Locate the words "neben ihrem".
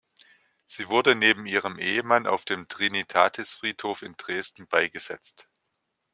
1.13-1.77